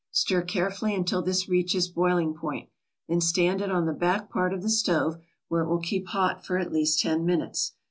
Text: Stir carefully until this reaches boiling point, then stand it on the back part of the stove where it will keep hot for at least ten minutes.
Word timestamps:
Stir 0.09 0.41
carefully 0.41 0.95
until 0.95 1.21
this 1.21 1.47
reaches 1.47 1.87
boiling 1.87 2.33
point, 2.33 2.69
then 3.07 3.21
stand 3.21 3.61
it 3.61 3.69
on 3.69 3.85
the 3.85 3.93
back 3.93 4.31
part 4.31 4.51
of 4.51 4.63
the 4.63 4.67
stove 4.71 5.17
where 5.47 5.61
it 5.61 5.67
will 5.69 5.77
keep 5.77 6.07
hot 6.07 6.43
for 6.43 6.57
at 6.57 6.73
least 6.73 7.01
ten 7.01 7.23
minutes. 7.23 7.73